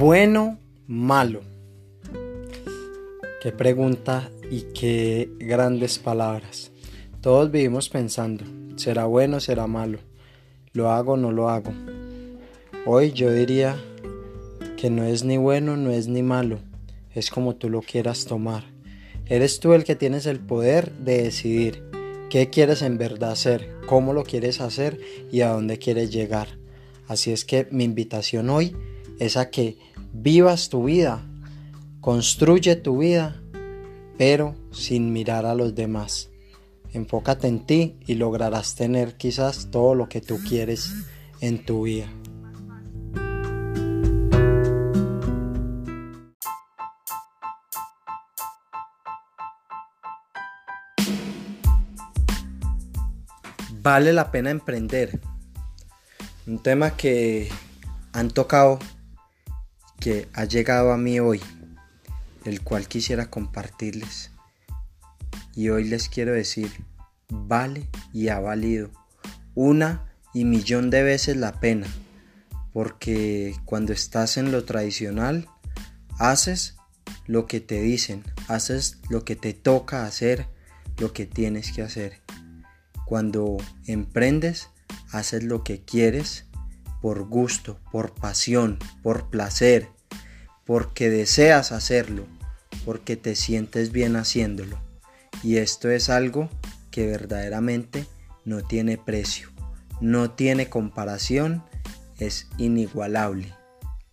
[0.00, 1.42] Bueno, malo.
[3.42, 6.72] Qué pregunta y qué grandes palabras.
[7.20, 8.46] Todos vivimos pensando,
[8.76, 9.98] ¿será bueno, será malo?
[10.72, 11.74] ¿Lo hago o no lo hago?
[12.86, 13.76] Hoy yo diría
[14.78, 16.60] que no es ni bueno, no es ni malo,
[17.14, 18.64] es como tú lo quieras tomar.
[19.26, 21.84] Eres tú el que tienes el poder de decidir
[22.30, 24.98] qué quieres en verdad hacer, cómo lo quieres hacer
[25.30, 26.48] y a dónde quieres llegar.
[27.06, 28.74] Así es que mi invitación hoy
[29.20, 29.76] es a que
[30.12, 31.22] vivas tu vida,
[32.00, 33.40] construye tu vida,
[34.18, 36.30] pero sin mirar a los demás.
[36.92, 40.92] Enfócate en ti y lograrás tener quizás todo lo que tú quieres
[41.40, 42.08] en tu vida.
[53.82, 55.20] Vale la pena emprender.
[56.46, 57.48] Un tema que
[58.12, 58.78] han tocado
[60.00, 61.40] que ha llegado a mí hoy,
[62.44, 64.30] el cual quisiera compartirles.
[65.54, 66.70] Y hoy les quiero decir,
[67.28, 68.90] vale y ha valido
[69.54, 71.86] una y millón de veces la pena,
[72.72, 75.48] porque cuando estás en lo tradicional,
[76.18, 76.76] haces
[77.26, 80.46] lo que te dicen, haces lo que te toca hacer,
[80.98, 82.20] lo que tienes que hacer.
[83.06, 84.70] Cuando emprendes,
[85.10, 86.46] haces lo que quieres
[87.00, 89.88] por gusto, por pasión, por placer,
[90.64, 92.26] porque deseas hacerlo,
[92.84, 94.78] porque te sientes bien haciéndolo.
[95.42, 96.48] Y esto es algo
[96.90, 98.06] que verdaderamente
[98.44, 99.50] no tiene precio,
[100.00, 101.64] no tiene comparación,
[102.18, 103.54] es inigualable.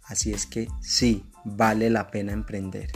[0.04, 2.92] Así es que sí, vale la pena emprender.